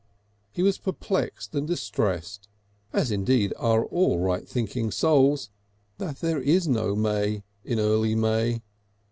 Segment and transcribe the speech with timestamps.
[0.51, 2.47] He was perplexed and distressed,
[2.91, 5.51] as indeed are all right thinking souls,
[5.99, 8.63] that there is no may in early May.